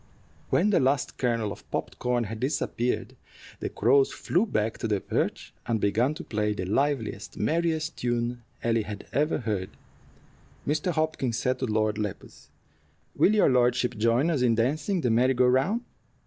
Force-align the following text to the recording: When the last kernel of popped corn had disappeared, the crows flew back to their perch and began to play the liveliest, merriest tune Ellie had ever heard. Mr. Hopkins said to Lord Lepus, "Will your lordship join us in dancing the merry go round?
When 0.49 0.71
the 0.71 0.79
last 0.79 1.19
kernel 1.19 1.51
of 1.51 1.69
popped 1.69 1.99
corn 1.99 2.23
had 2.23 2.39
disappeared, 2.39 3.15
the 3.59 3.69
crows 3.69 4.11
flew 4.11 4.47
back 4.47 4.79
to 4.79 4.87
their 4.87 4.99
perch 4.99 5.53
and 5.67 5.79
began 5.79 6.15
to 6.15 6.23
play 6.23 6.53
the 6.53 6.65
liveliest, 6.65 7.37
merriest 7.37 7.97
tune 7.97 8.41
Ellie 8.63 8.81
had 8.81 9.05
ever 9.13 9.37
heard. 9.37 9.69
Mr. 10.65 10.89
Hopkins 10.91 11.37
said 11.37 11.59
to 11.59 11.67
Lord 11.67 11.99
Lepus, 11.99 12.49
"Will 13.15 13.35
your 13.35 13.49
lordship 13.51 13.95
join 13.95 14.31
us 14.31 14.41
in 14.41 14.55
dancing 14.55 15.01
the 15.01 15.11
merry 15.11 15.35
go 15.35 15.45
round? 15.45 15.81